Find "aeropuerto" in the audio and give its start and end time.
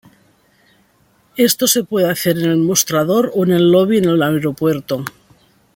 4.23-5.05